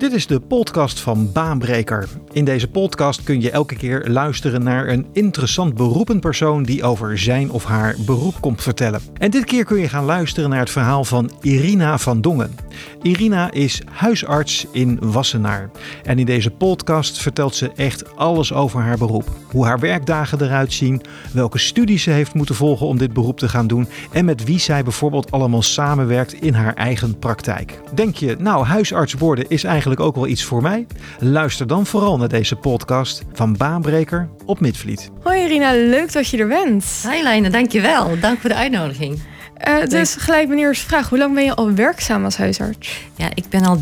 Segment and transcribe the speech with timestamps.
[0.00, 2.08] Dit is de podcast van Baanbreker.
[2.32, 7.50] In deze podcast kun je elke keer luisteren naar een interessant beroepenpersoon die over zijn
[7.50, 9.00] of haar beroep komt vertellen.
[9.18, 12.54] En dit keer kun je gaan luisteren naar het verhaal van Irina van Dongen.
[13.02, 15.70] Irina is huisarts in Wassenaar.
[16.04, 19.28] En in deze podcast vertelt ze echt alles over haar beroep.
[19.50, 23.48] Hoe haar werkdagen eruit zien, welke studies ze heeft moeten volgen om dit beroep te
[23.48, 27.80] gaan doen en met wie zij bijvoorbeeld allemaal samenwerkt in haar eigen praktijk.
[27.94, 30.86] Denk je, nou, huisarts worden is eigenlijk ook wel iets voor mij?
[31.18, 35.10] Luister dan vooral naar deze podcast van Baanbreker op Midvliet.
[35.22, 36.84] Hoi Irina, leuk dat je er bent.
[37.10, 38.20] Hi Lijne, dankjewel.
[38.20, 39.20] Dank voor de uitnodiging.
[39.68, 41.08] Uh, dus gelijk mijn eerste vraag.
[41.08, 43.00] Hoe lang ben je al werkzaam als huisarts?
[43.16, 43.78] Ja, ik ben al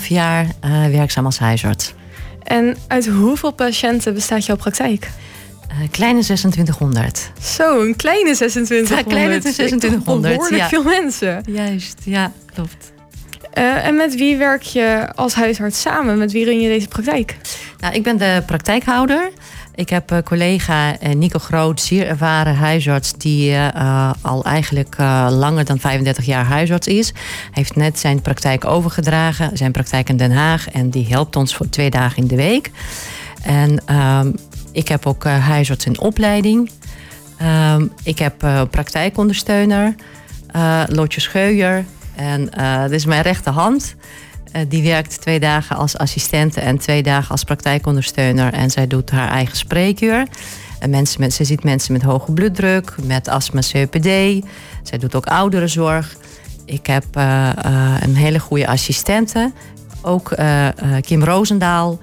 [0.00, 1.94] 13,5 jaar uh, werkzaam als huisarts.
[2.42, 5.10] En uit hoeveel patiënten bestaat jouw praktijk?
[5.68, 7.30] Uh, kleine 2600.
[7.40, 8.88] Zo, een kleine 2600.
[8.88, 10.04] Ja, kleine 2600.
[10.22, 10.68] Behoorlijk ja.
[10.68, 11.42] veel mensen.
[11.46, 12.92] Juist, ja, klopt.
[13.58, 16.18] Uh, en met wie werk je als huisarts samen?
[16.18, 17.36] Met wie run je deze praktijk?
[17.80, 19.30] Nou, ik ben de praktijkhouder.
[19.74, 23.56] Ik heb uh, collega uh, Nico Groot, zeer ervaren huisarts, die
[24.22, 24.96] al eigenlijk
[25.28, 27.08] langer dan 35 jaar huisarts is.
[27.08, 31.56] Hij heeft net zijn praktijk overgedragen, zijn praktijk in Den Haag, en die helpt ons
[31.56, 32.70] voor twee dagen in de week.
[33.42, 34.34] En um,
[34.72, 36.70] ik heb ook huisarts in opleiding.
[37.74, 38.34] Um, ik heb
[38.70, 39.94] praktijkondersteuner,
[40.86, 41.84] Lotje Scheuer.
[42.16, 43.94] En uh, dit is mijn rechterhand.
[44.56, 48.52] Uh, die werkt twee dagen als assistente en twee dagen als praktijkondersteuner.
[48.52, 50.26] En zij doet haar eigen spreekuur.
[50.78, 54.44] En mensen met, ze ziet mensen met hoge bloeddruk, met astma COPD.
[54.82, 56.16] Zij doet ook ouderenzorg.
[56.64, 57.50] Ik heb uh,
[58.00, 59.52] een hele goede assistente.
[60.02, 60.34] Ook
[61.00, 61.98] Kim Roosendaal.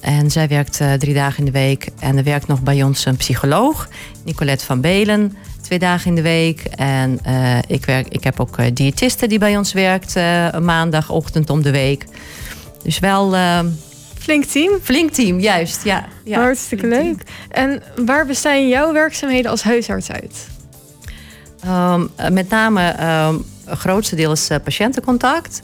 [0.00, 1.88] En zij werkt drie dagen in de week.
[1.98, 3.88] En er werkt nog bij ons een psycholoog,
[4.24, 6.60] Nicolette van Belen twee dagen in de week.
[6.64, 10.14] En uh, ik, werk, ik heb ook uh, diëtiste die bij ons werkt
[10.60, 12.04] maandagochtend om de week.
[12.82, 13.34] Dus wel.
[14.18, 14.78] Flink team.
[14.82, 15.84] Flink team, juist.
[15.84, 16.40] Ja, ja.
[16.40, 17.22] Hartstikke leuk.
[17.50, 20.48] En waar bestaan jouw werkzaamheden als huisarts uit?
[21.66, 22.94] Um, met name
[23.28, 25.62] um, het grootste deel is patiëntencontact.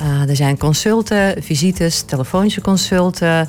[0.00, 3.48] Uh, er zijn consulten, visites, telefonische consulten,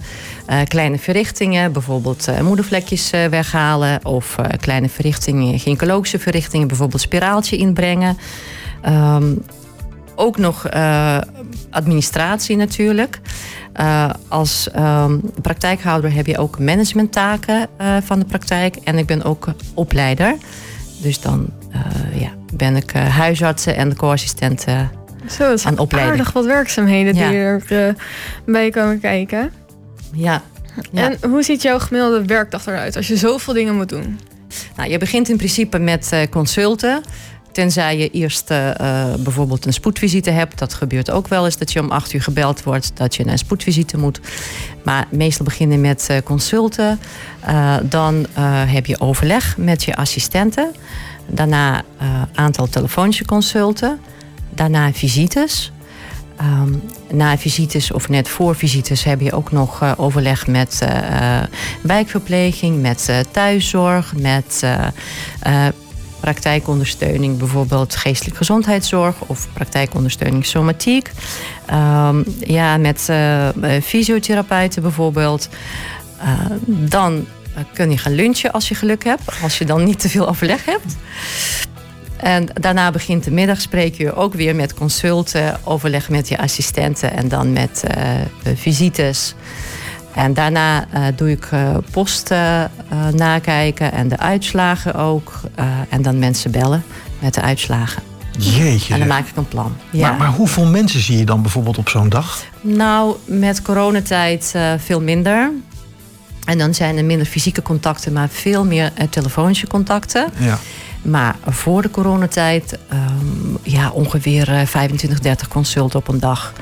[0.49, 8.17] uh, kleine verrichtingen, bijvoorbeeld uh, moedervlekjes weghalen of kleine verrichtingen, gynaecologische verrichtingen, bijvoorbeeld spiraaltje inbrengen.
[8.87, 9.41] Um,
[10.15, 10.69] ook nog
[11.69, 13.19] administratie natuurlijk.
[14.27, 17.67] als um, praktijkhouder heb je ook managementtaken
[18.03, 20.35] van de praktijk en ik ben ook opleider.
[21.01, 21.49] Dus dan
[22.13, 24.65] ja, ben ik huisartsen en co-assistent
[25.31, 26.17] zo, aan opleiding.
[26.17, 27.93] aardig wat werkzaamheden die er uh,
[28.45, 29.51] bij komen kijken.
[30.13, 30.41] Ja.
[30.91, 31.09] ja.
[31.09, 34.19] En hoe ziet jouw gemiddelde werkdag eruit als je zoveel dingen moet doen?
[34.75, 37.01] Nou, je begint in principe met uh, consulten.
[37.51, 38.73] Tenzij je eerst uh,
[39.19, 40.59] bijvoorbeeld een spoedvisite hebt.
[40.59, 43.31] Dat gebeurt ook wel eens dat je om acht uur gebeld wordt dat je naar
[43.31, 44.19] een spoedvisite moet.
[44.83, 46.99] Maar meestal beginnen met uh, consulten.
[47.83, 48.27] dan
[48.67, 50.71] heb je overleg met je assistenten.
[51.27, 53.99] Daarna een aantal telefonische consulten.
[54.59, 55.71] Daarna visites.
[56.41, 56.81] Um,
[57.11, 61.41] na visites of net voor visites heb je ook nog uh, overleg met uh,
[61.81, 64.65] wijkverpleging, met thuiszorg, met
[66.19, 71.11] praktijkondersteuning, bijvoorbeeld geestelijke gezondheidszorg of praktijkondersteuning somatiek.
[71.71, 73.09] Um, ja, met
[73.83, 75.49] fysiotherapeuten bijvoorbeeld.
[76.67, 77.25] dan
[77.73, 80.65] kun je gaan lunchen als je geluk hebt, als je dan niet te veel overleg
[80.65, 80.95] hebt.
[82.19, 87.53] En daarna begint de middagspreekuur ook weer met consulten, overleg met je assistenten en dan
[87.53, 89.35] met uh, visites.
[90.13, 92.33] En daarna uh, doe ik uh, post
[93.11, 95.33] nakijken en de uitslagen ook.
[95.89, 96.83] en dan mensen bellen
[97.19, 98.03] met de uitslagen.
[98.37, 98.93] Jeetje.
[98.93, 99.75] En dan maak ik een plan.
[99.89, 100.09] Ja.
[100.09, 102.43] Maar, maar hoeveel mensen zie je dan bijvoorbeeld op zo'n dag?
[102.61, 105.51] Nou, met coronatijd veel minder.
[106.45, 110.27] En dan zijn er minder fysieke contacten, maar veel meer telefonische contacten.
[110.37, 110.59] Ja.
[111.01, 116.53] Maar voor de coronatijd um, ja, ongeveer 25, 30 consulten op een dag.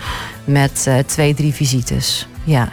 [0.46, 2.28] Met uh, twee, drie visites.
[2.44, 2.70] Ja.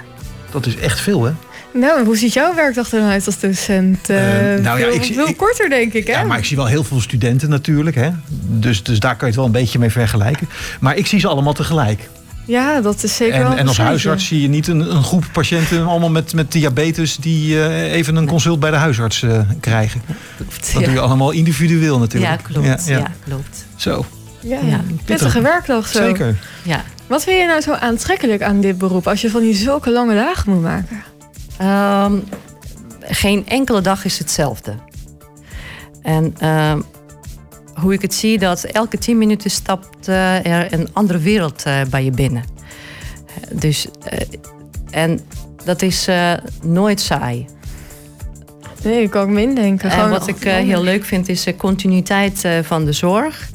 [0.50, 1.32] Dat is echt veel, hè?
[1.72, 4.10] Nou, hoe ziet jouw werkdag eruit als docent?
[4.10, 6.12] Uh, nou ja, veel, ik, veel korter, denk ik, hè?
[6.12, 8.10] Ja, maar ik zie wel heel veel studenten natuurlijk, hè?
[8.46, 10.48] Dus, dus daar kan je het wel een beetje mee vergelijken.
[10.80, 12.08] Maar ik zie ze allemaal tegelijk.
[12.44, 15.24] Ja, dat is zeker en, wel En als huisarts zie je niet een, een groep
[15.32, 20.02] patiënten allemaal met, met diabetes die uh, even een consult bij de huisarts uh, krijgen.
[20.36, 20.86] Klopt, dat ja.
[20.86, 22.40] doe je allemaal individueel natuurlijk.
[22.40, 22.86] Ja, klopt.
[22.86, 23.10] Ja, ja.
[23.24, 23.66] klopt.
[23.76, 24.04] Zo.
[24.40, 24.80] Ja, ja.
[25.04, 25.98] pittige werkdag zo.
[25.98, 26.36] Zeker.
[26.62, 26.84] Ja.
[27.06, 30.14] Wat vind je nou zo aantrekkelijk aan dit beroep als je van die zulke lange
[30.14, 31.02] dagen moet maken?
[31.62, 32.24] Um,
[33.00, 34.74] geen enkele dag is hetzelfde.
[36.02, 36.74] En uh,
[37.84, 41.80] hoe ik het zie, dat elke tien minuten stapt uh, er een andere wereld uh,
[41.90, 42.44] bij je binnen.
[43.52, 43.86] Dus,
[44.90, 45.20] en
[45.64, 46.08] dat is
[46.62, 47.46] nooit saai.
[48.82, 49.90] Nee, ik kan ook me indenken.
[49.90, 53.50] En wat ik heel leuk vind is de continuïteit van de zorg.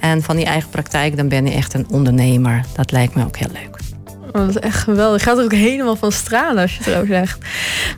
[0.00, 2.64] En van die eigen praktijk, dan ben je echt een ondernemer.
[2.72, 3.91] Dat lijkt me ook heel leuk.
[4.32, 5.20] Dat is echt geweldig.
[5.20, 7.38] Ik ga er ook helemaal van stralen als je het zo zegt.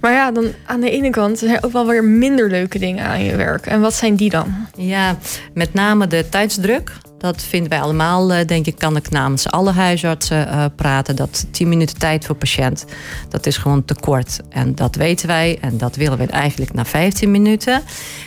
[0.00, 3.04] Maar ja, dan aan de ene kant zijn er ook wel weer minder leuke dingen
[3.04, 3.66] aan je werk.
[3.66, 4.54] En wat zijn die dan?
[4.76, 5.16] Ja,
[5.54, 6.92] met name de tijdsdruk.
[7.24, 11.16] Dat vinden wij allemaal, eh, denk ik, kan ik namens alle huisartsen uh, praten.
[11.16, 12.84] Dat 10 minuten tijd voor patiënt,
[13.28, 14.40] dat is gewoon te kort.
[14.48, 17.74] En dat weten wij en dat willen we eigenlijk naar 15 minuten.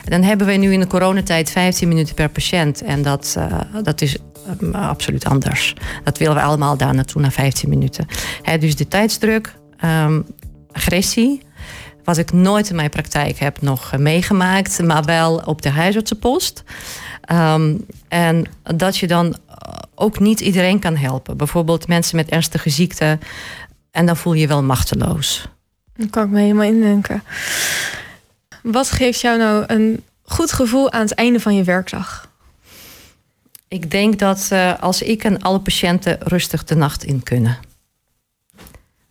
[0.03, 2.81] En dan hebben we nu in de coronatijd 15 minuten per patiënt.
[2.81, 4.17] En dat, uh, dat is
[4.71, 5.73] absoluut anders.
[6.03, 8.07] Dat willen we allemaal daar naartoe, naar 15 minuten.
[8.59, 9.55] dus de tijdsdruk,
[9.85, 10.25] um,
[10.71, 11.41] agressie,
[12.03, 16.63] wat ik nooit in mijn praktijk heb nog meegemaakt, maar wel op de huisartsenpost.
[17.21, 17.75] Ehm,
[18.07, 18.45] en
[18.75, 19.37] dat je dan
[19.95, 21.37] ook niet iedereen kan helpen.
[21.37, 23.19] Bijvoorbeeld mensen met ernstige ziekte.
[23.91, 25.47] En dan voel je wel machteloos.
[25.95, 27.23] Dat kan ik me helemaal indenken.
[28.63, 32.26] Wat geeft jou nou een goed gevoel aan het einde van je werkdag?
[33.67, 37.57] Ik denk dat uh, als ik en alle patiënten rustig de nacht in kunnen.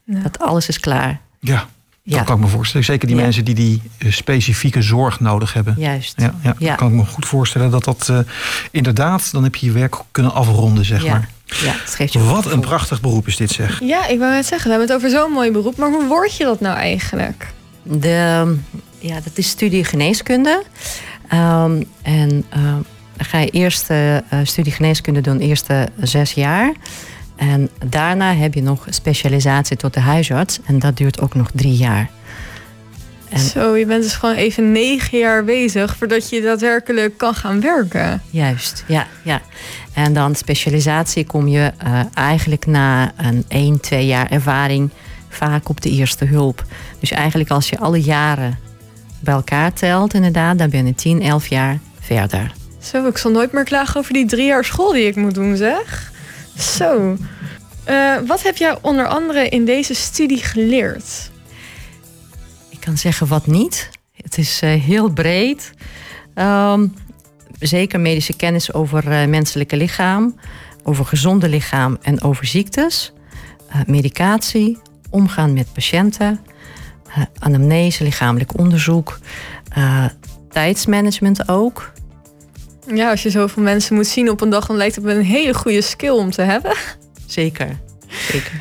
[0.05, 1.21] Dat alles is klaar.
[1.41, 1.69] Ja.
[2.03, 2.87] Dat kan ik me voorstellen.
[2.87, 5.75] Zeker die mensen die die eh, specifieke zorg nodig hebben.
[5.79, 6.15] Juist.
[6.17, 6.75] Ja, ja, ja.
[6.75, 8.19] kan ik me goed voorstellen dat dat uh,
[8.71, 11.29] inderdaad, dan heb je je werk kunnen afronden, zeg maar.
[11.45, 13.81] Ja, het geeft je Wat een prachtig beroep is dit, zeg.
[13.81, 15.77] Ja, ik wou net zeggen, we hebben het over zo'n mooi beroep.
[15.77, 17.47] Maar hoe word je dat nou eigenlijk?
[17.83, 18.57] De,
[18.99, 20.63] ja, dat is studie geneeskunde.
[21.33, 22.85] Um, en uh, dan
[23.19, 26.73] ga je eerst uh, studie geneeskunde doen, eerste zes jaar.
[27.37, 30.61] En daarna heb je nog specialisatie tot de huisarts.
[30.67, 32.11] En dat duurt ook nog drie jaar.
[33.29, 37.61] En Zo, je bent dus gewoon even negen jaar bezig voordat je daadwerkelijk kan gaan
[37.61, 38.23] werken.
[38.31, 39.07] Juist, ja.
[39.23, 39.41] ja.
[39.93, 44.91] En dan specialisatie kom je uh, eigenlijk na een één, twee jaar ervaring
[45.29, 46.65] vaak op de eerste hulp.
[47.01, 48.59] Dus eigenlijk als je alle jaren
[49.21, 52.53] bij elkaar telt, inderdaad, dan ben je 10, 11 jaar verder.
[52.91, 55.57] Zo, ik zal nooit meer klagen over die drie jaar school die ik moet doen,
[55.57, 56.13] zeg.
[56.59, 57.17] Zo.
[57.89, 61.31] Uh, wat heb jij onder andere in deze studie geleerd?
[62.69, 63.91] Ik kan zeggen wat niet.
[64.23, 65.73] Het is uh, heel breed.
[66.35, 66.95] Um,
[67.59, 70.41] zeker medische kennis over uh, menselijke lichaam,
[70.83, 73.13] over gezonde lichaam en over ziektes.
[73.87, 74.79] medicatie,
[75.11, 76.41] omgaan met patiënten,
[77.39, 79.19] anamnese, lichamelijk onderzoek,
[80.49, 81.93] tijdsmanagement ook.
[82.95, 85.55] Ja, als je zoveel mensen moet zien op een dag, dan lijkt het een hele
[85.55, 86.75] goede skill om te hebben.
[87.27, 87.79] Zeker,
[88.31, 88.53] zeker.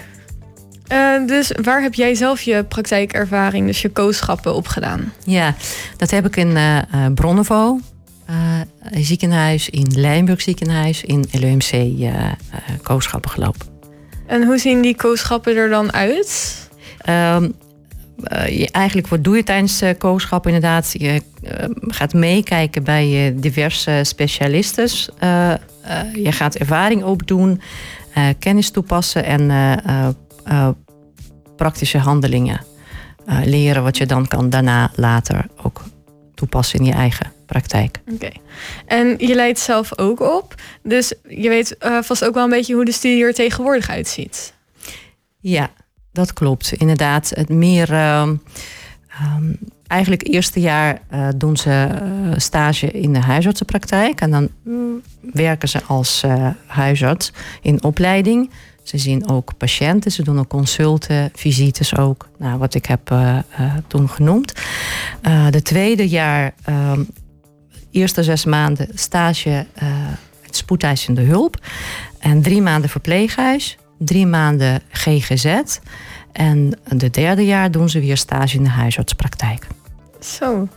[0.91, 5.13] Uh, dus waar heb jij zelf je praktijkervaring, dus je kooschappen opgedaan?
[5.23, 5.55] Ja,
[5.97, 6.79] dat heb ik in uh,
[7.15, 7.79] Bronnevo
[8.91, 11.97] ziekenhuis, in Lijnburg ziekenhuis, in LUMC
[12.81, 13.67] kooschappen gelopen.
[14.27, 16.55] En hoe zien die kooschappen er dan uit?
[16.97, 17.49] Ehm,
[18.17, 20.95] uh, je, eigenlijk wat doe je tijdens uh, kooschap inderdaad?
[20.97, 21.51] Je uh,
[21.81, 24.89] gaat meekijken bij diverse specialisten.
[26.13, 27.61] je gaat ervaring opdoen,
[28.39, 29.51] kennis toepassen en
[31.55, 32.61] praktische handelingen
[33.43, 35.83] leren, wat je dan kan daarna later ook
[36.33, 37.99] toepassen in je eigen praktijk.
[38.13, 38.29] Oké.
[38.85, 42.85] En je leidt zelf ook op, dus je weet vast ook wel een beetje hoe
[42.85, 44.53] de studie er tegenwoordig uitziet.
[45.39, 45.69] Ja,
[46.15, 47.31] dat klopt, inderdaad.
[47.35, 47.91] Het meer.
[47.91, 54.21] Uh, um, eigenlijk eerste jaar uh, doen ze uh, stage in de huisartsenpraktijk.
[54.21, 54.49] En dan
[55.33, 58.49] werken ze als uh, huisarts in opleiding.
[58.83, 62.27] Ze zien ook patiënten, ze doen ook consulten, visites ook.
[62.37, 63.15] Nou, wat ik heb
[63.87, 64.53] toen genoemd.
[65.49, 67.03] de tweede jaar, ehm,
[67.91, 69.65] eerste zes maanden stage
[70.41, 71.57] het spoedeisende hulp.
[72.19, 75.61] En drie maanden verpleeghuis drie maanden GGZ.
[76.31, 79.67] En de derde jaar doen ze weer stage in de huisartspraktijk.
[80.19, 80.67] Zo.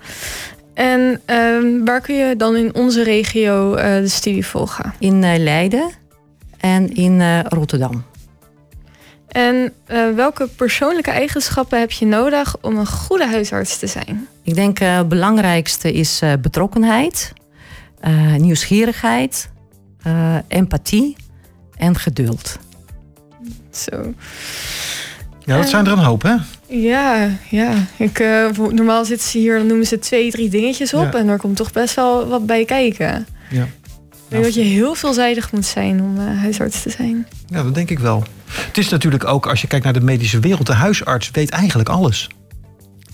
[0.75, 4.95] En uh, waar kun je dan in onze regio uh, de studie volgen?
[4.99, 5.91] In uh, Leiden
[6.59, 8.05] en in uh, Rotterdam.
[9.29, 9.73] En
[10.15, 14.29] welke persoonlijke eigenschappen heb je nodig om een goede huisarts te zijn?
[14.43, 17.33] Ik denk het belangrijkste is betrokkenheid,
[18.37, 19.51] nieuwsgierigheid,
[20.49, 21.17] empathie
[21.77, 22.59] en geduld.
[23.79, 24.15] Zo.
[25.45, 26.35] Ja, dat zijn er een hoop, hè?
[26.67, 27.73] Ja, ja.
[27.97, 31.15] Ik, uh, normaal zitten ze hier, dan noemen ze twee, drie dingetjes op.
[31.15, 33.27] En er komt toch best wel wat bij kijken.
[33.51, 33.63] Ja.
[33.63, 37.27] Ik denk dat je heel veelzijdig moet zijn om uh, huisarts te zijn.
[37.47, 38.25] Ja, dat denk ik wel.
[38.51, 41.89] Het is natuurlijk ook, als je kijkt naar de medische wereld, de huisarts weet eigenlijk
[41.89, 42.29] alles.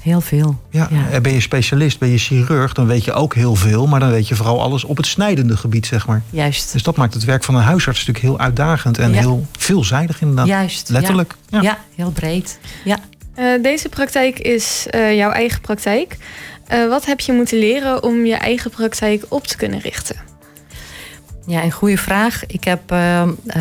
[0.04, 0.60] Heel veel.
[0.70, 3.86] Ja, En ben je specialist, ben je chirurg, dan weet je ook heel veel.
[3.86, 6.22] Maar dan weet je vooral alles op het snijdende gebied, zeg maar.
[6.30, 6.72] Juist.
[6.72, 10.46] Dus dat maakt het werk van een huisarts natuurlijk heel uitdagend en heel veelzijdig inderdaad.
[10.46, 10.88] Juist.
[10.88, 11.34] Letterlijk.
[11.48, 12.58] Ja, ja heel breed.
[12.84, 12.98] Ja.
[13.38, 16.16] Uh, deze praktijk is uh, jouw eigen praktijk.
[16.72, 20.16] Uh, wat heb je moeten leren om je eigen praktijk op te kunnen richten?
[21.46, 22.46] Ja, een goede vraag.
[22.46, 22.92] Ik heb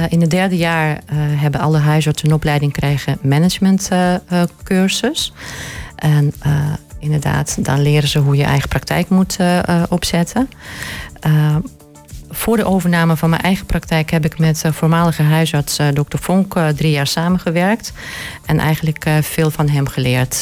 [0.09, 5.33] in het derde jaar hebben alle huisartsen een opleiding krijgen managementcursus.
[6.03, 6.33] En
[6.99, 9.37] inderdaad, dan leren ze hoe je eigen praktijk moet
[9.89, 10.49] opzetten
[12.29, 16.91] voor de overname van mijn eigen praktijk heb ik met voormalige huisarts dokter Vonk drie
[16.91, 17.91] jaar samengewerkt.
[18.45, 20.41] En eigenlijk veel van hem geleerd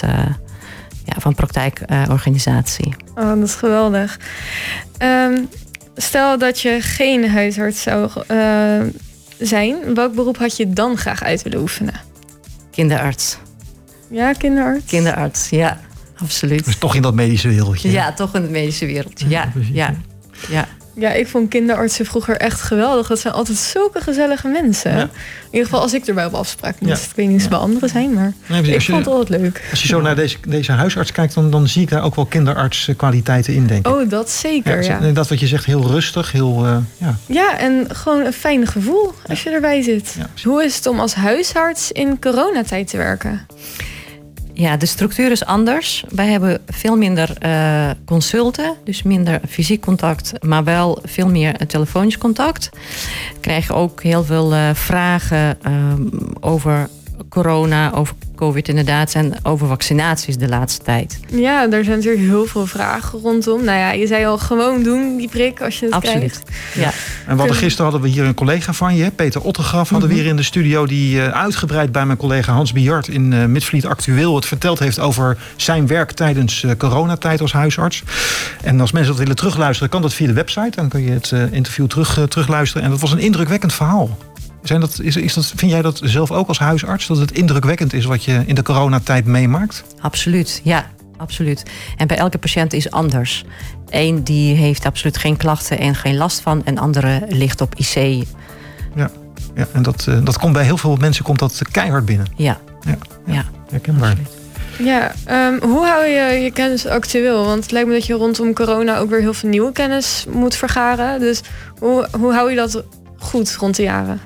[1.06, 2.96] ja, van praktijkorganisatie.
[3.16, 4.20] oh, dat is geweldig.
[4.98, 5.44] Ehm,
[5.96, 8.10] stel dat je geen huisarts zou
[9.40, 11.94] zijn, welk beroep had je dan graag uit willen oefenen?
[12.72, 13.38] Kinderarts.
[14.12, 14.86] Ja, kinderarts?
[14.86, 15.80] Kinderarts, ja,
[16.16, 16.66] absoluut.
[16.66, 17.92] Dus toch in dat medische wereldje?
[17.92, 19.52] Ja, toch in het medische wereldje, ja.
[19.72, 19.96] ja,
[20.50, 20.68] ja.
[20.96, 23.08] Ja, ik vond kinderartsen vroeger echt geweldig.
[23.08, 24.92] Dat zijn altijd zulke gezellige mensen.
[24.92, 25.10] In
[25.52, 27.04] ieder geval als ik erbij op afspraak moest.
[27.04, 29.68] Ik weet niet of het bij anderen zijn, maar ik vond het altijd leuk.
[29.70, 32.26] Als je zo naar deze, deze huisarts kijkt, dan, dan zie ik daar ook wel
[32.26, 33.94] kinderartskwaliteiten in, denk ik.
[33.94, 35.00] Oh, dat zeker, ja.
[35.12, 36.66] Dat wat je zegt, heel rustig, heel...
[36.66, 37.18] Uh, ja.
[37.26, 40.18] ja, en gewoon een fijn gevoel als je erbij zit.
[40.44, 43.46] Hoe is het om als huisarts in coronatijd te werken?
[44.54, 46.04] Ja, de structuur is anders.
[46.10, 52.18] Wij hebben veel minder uh, consulten, dus minder fysiek contact, maar wel veel meer telefonisch
[52.18, 52.70] contact.
[53.34, 55.94] We krijgen ook heel veel uh, vragen uh,
[56.40, 56.90] over
[57.30, 61.20] corona, over COVID inderdaad en over vaccinaties de laatste tijd.
[61.34, 63.64] Ja, er zijn natuurlijk heel veel vragen rondom.
[63.64, 66.20] Nou ja, je zei al gewoon doen die prik als je het Absoluut.
[66.20, 66.44] krijgt.
[66.74, 66.92] Ja.
[67.28, 70.14] En we hadden, gisteren hadden we hier een collega van je, Peter Ottegraf, hadden we
[70.14, 70.24] mhm.
[70.24, 73.86] hier in de studio die uh, uitgebreid bij mijn collega Hans Biart in uh, Midvliet
[73.86, 78.04] Actueel het verteld heeft over zijn werk tijdens uh, coronatijd als huisarts.
[78.64, 80.76] En als mensen dat willen terugluisteren, kan dat via de website.
[80.76, 82.84] Dan kun je het interview terug, terugluisteren.
[82.84, 84.18] En dat was een indrukwekkend verhaal.
[84.64, 87.08] Zijn dat, is, is dat, vind jij dat zelf ook als huisarts?
[87.08, 89.84] Dat het indrukwekkend is wat je in de coronatijd meemaakt?
[90.00, 90.86] Absoluut, ja.
[91.18, 91.64] Absoluut.
[91.98, 93.46] En bij elke patiënt is anders.
[93.90, 96.66] Eén die heeft absoluut geen klachten en geen last van.
[96.66, 98.26] En andere ligt op IC.
[98.96, 99.12] Ja,
[99.56, 102.28] ja en dat, uh, dat komt bij heel veel mensen komt dat keihard binnen.
[102.36, 102.60] Ja.
[102.82, 103.46] Ja, ja.
[103.70, 104.10] herkenbaar.
[104.10, 104.40] Absoluut.
[104.78, 107.46] Ja, um, hoe hou je je kennis actueel?
[107.46, 110.56] Want het lijkt me dat je rondom corona ook weer heel veel nieuwe kennis moet
[110.56, 111.20] vergaren.
[111.20, 111.42] Dus
[111.80, 112.84] hoe, hoe hou je dat
[113.18, 114.20] goed rond de jaren?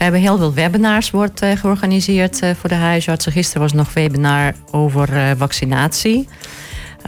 [0.00, 3.32] We hebben heel veel webinars wordt, uh, georganiseerd uh, voor de huisartsen.
[3.32, 6.28] Gisteren was nog een webinar over uh, vaccinatie.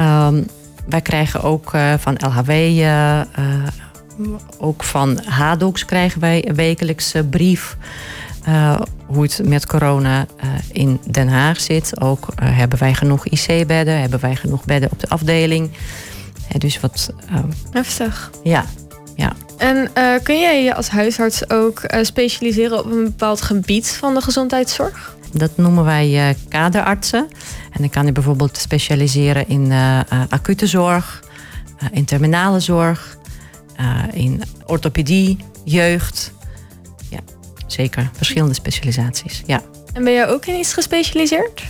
[0.01, 0.47] Um,
[0.89, 2.51] wij krijgen ook van LHW,
[4.59, 7.77] ook van HADOX krijgen wij een wekelijkse brief.
[9.07, 10.27] hoe het met corona
[10.73, 12.01] in Den Haag zit.
[12.01, 15.71] Ook hebben wij genoeg IC-bedden, hebben wij genoeg bedden op de afdeling.
[16.59, 17.13] dus wat.
[17.71, 18.31] Heftig.
[18.43, 18.65] Ja,
[19.17, 19.33] ja.
[19.63, 24.15] En uh, kun jij je als huisarts ook uh, specialiseren op een bepaald gebied van
[24.15, 25.17] de gezondheidszorg?
[25.33, 27.29] Dat noemen wij uh, kaderartsen.
[27.71, 29.73] En dan kan je bijvoorbeeld specialiseren in
[30.29, 31.23] acute zorg,
[31.93, 33.19] in terminale zorg,
[34.13, 36.33] in orthopedie, jeugd.
[37.11, 37.19] Ja,
[37.67, 38.11] zeker.
[38.13, 39.43] Verschillende specialisaties.
[39.47, 39.63] Ja.
[39.93, 41.63] En ben jij ook in iets gespecialiseerd?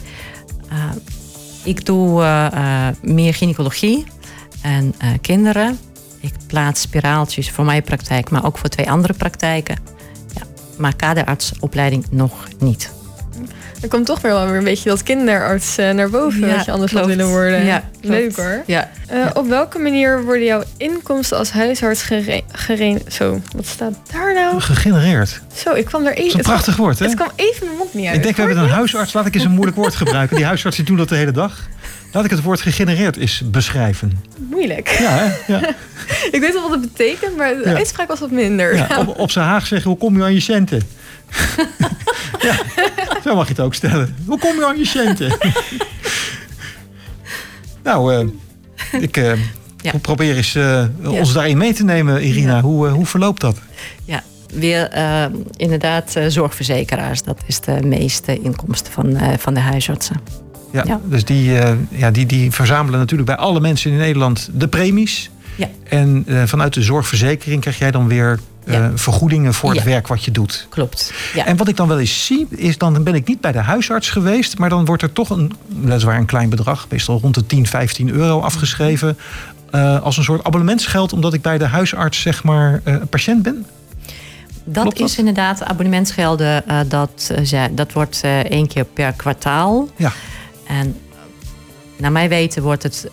[1.64, 2.22] ik doe
[3.02, 4.04] meer gynaecologie
[4.62, 5.78] en kinderen.
[6.22, 9.76] Ik plaats spiraaltjes voor mijn praktijk, maar ook voor twee andere praktijken.
[10.34, 10.42] Ja,
[10.76, 12.90] maar kaderartsopleiding nog niet.
[13.82, 16.64] Er komt toch weer wel weer een beetje dat kinderarts eh, naar boven, ja, wat
[16.64, 17.64] je anders had willen worden.
[17.64, 18.62] Ja, Leuk hoor.
[18.66, 22.02] Ja, uh, Op welke manier worden jouw inkomsten als huisarts
[22.52, 24.60] gere Zo, wat staat daar nou?
[24.60, 25.40] Gegenereerd.
[25.54, 26.22] Zo, ik kwam er even...
[26.22, 27.06] Dat is een prachtig woord, hè?
[27.06, 28.16] Het kwam even mijn mond niet uit.
[28.16, 29.12] Ik denk, we hebben een huisarts.
[29.12, 30.36] Laat ik eens een moeilijk woord gebruiken.
[30.36, 31.68] Die huisartsen doen dat de hele dag.
[32.12, 34.24] Laat ik het woord gegenereerd is beschrijven.
[34.50, 34.88] Moeilijk.
[34.88, 35.60] Ja, ja.
[36.36, 38.76] ik weet wel wat het betekent, maar de uitspraak was wat minder.
[38.76, 40.82] Ja, op, op zijn Haag zeggen, hoe kom je aan je centen?
[42.46, 42.54] ja,
[43.24, 44.16] zo mag je het ook stellen.
[44.26, 45.36] Hoe kom je aan je centen?
[47.84, 49.32] nou, uh, ik uh,
[49.76, 49.92] ja.
[50.00, 52.60] probeer eens uh, ons daarin mee te nemen, Irina.
[52.60, 53.56] Hoe, hoe verloopt dat?
[54.04, 54.22] Ja,
[54.54, 54.90] weer
[55.56, 57.22] inderdaad zorgverzekeraars.
[57.22, 60.16] Dat is de meeste inkomsten van, van de huisartsen.
[60.72, 61.52] Ja, Dus die,
[61.88, 65.30] ja, die, die verzamelen natuurlijk bij alle mensen in Nederland de premies.
[65.56, 65.68] Ja.
[65.88, 70.30] En vanuit de zorgverzekering krijg jij dan weer uh, vergoedingen voor het werk wat je
[70.30, 70.66] doet.
[70.70, 71.12] Klopt.
[71.34, 71.46] Ja.
[71.46, 74.10] En wat ik dan wel eens zie, is dan ben ik niet bij de huisarts
[74.10, 77.66] geweest, maar dan wordt er toch een, weliswaar een klein bedrag, meestal rond de 10,
[77.66, 79.18] 15 euro afgeschreven.
[79.74, 83.66] Uh, als een soort abonnementsgeld, omdat ik bij de huisarts zeg maar uh, patiënt ben.
[84.64, 86.64] Dat, dat is inderdaad abonnementsgelden.
[86.88, 87.32] dat,
[87.72, 89.88] dat wordt één keer per kwartaal.
[89.96, 90.12] Ja.
[90.66, 90.96] En
[91.96, 93.10] naar mijn weten wordt het,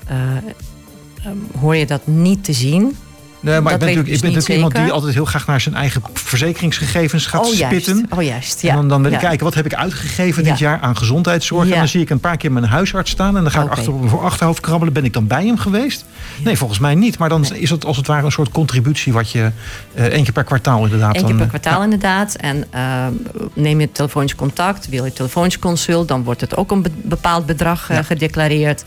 [1.59, 2.97] hoor je dat niet te zien.
[3.41, 5.75] Nee, maar ik ben natuurlijk, ik ben natuurlijk iemand die altijd heel graag naar zijn
[5.75, 8.05] eigen verzekeringsgegevens gaat oh, spitten.
[8.09, 8.61] Oh, juist.
[8.61, 8.69] Ja.
[8.69, 11.69] En dan, dan wil ik kijken, wat heb ik uitgegeven dit jaar aan gezondheidszorg?
[11.69, 13.37] En dan zie ik een paar keer mijn huisarts staan.
[13.37, 14.93] En dan ga ik achter op mijn achterhoofd krabbelen.
[14.93, 16.05] Ben ik dan bij hem geweest?
[16.43, 17.17] Nee, volgens mij niet.
[17.17, 19.51] Maar dan is het als het ware een soort contributie wat je
[19.95, 21.15] uh, één keer per kwartaal inderdaad.
[21.15, 22.35] Eén keer per kwartaal inderdaad.
[22.35, 23.05] En uh,
[23.53, 27.91] neem je telefonisch contact, wil je telefonisch consult, dan wordt het ook een bepaald bedrag
[27.91, 28.83] uh, gedeclareerd.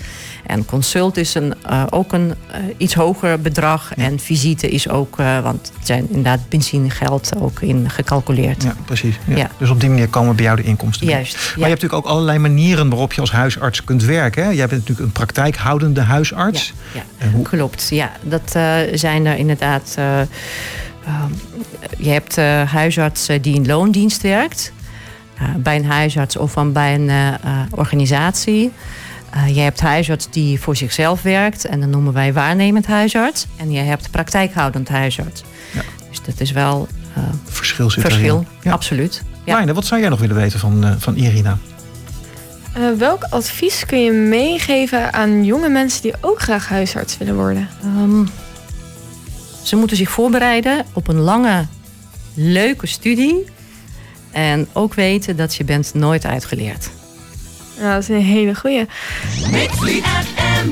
[0.47, 1.55] En consult is een,
[1.91, 2.35] ook een
[2.77, 3.95] iets hoger bedrag.
[3.95, 8.63] En visite is ook, want het zijn inderdaad benzinegeld ook in gecalculeerd.
[8.63, 9.19] Ja, precies.
[9.27, 9.51] Ja.
[9.59, 11.07] Dus op die manier komen bij jou de inkomsten.
[11.07, 11.35] Juist.
[11.35, 14.45] Maar je hebt natuurlijk ook allerlei manieren waarop je als huisarts kunt werken.
[14.45, 14.49] Hè?
[14.49, 16.73] Jij bent natuurlijk een praktijkhoudende huisarts.
[16.95, 17.45] Ja, hoe...
[17.45, 17.89] klopt.
[17.91, 19.95] Ja, dat uh, zijn er inderdaad.
[19.99, 20.21] Uh,
[21.07, 21.25] uh,
[21.99, 22.37] je hebt
[22.71, 24.73] huisarts die in loondienst werkt.
[25.57, 27.39] bij een huisarts of van bij een
[27.71, 28.73] organisatie.
[29.47, 31.65] je hebt huisarts die voor zichzelf werkt.
[31.65, 33.47] En dat noemen wij waarnemend huisarts.
[33.57, 35.43] En je hebt praktijkhoudend huisarts.
[35.73, 35.83] Ja.
[36.09, 36.89] Dus dat is wel...
[37.45, 38.73] verschil zit Verschil, ja.
[38.73, 39.23] absoluut.
[39.45, 39.65] Ja.
[39.65, 41.59] wat zou jij nog willen weten van, van Irina?
[42.79, 47.69] Uh, welk advies kun je meegeven aan jonge mensen die ook graag huisarts willen worden?
[47.85, 48.29] Um,
[49.63, 51.67] ze moeten zich voorbereiden op een lange,
[52.35, 53.45] leuke studie.
[54.31, 56.91] En ook weten dat je bent nooit uitgeleerd.
[57.79, 58.87] Ja, dat is een hele goeie.
[59.51, 60.69] Midvliet FM.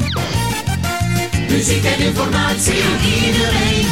[1.53, 3.87] Muziek en informatie aan iedereen.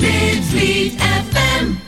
[0.00, 1.81] Midvliet FM.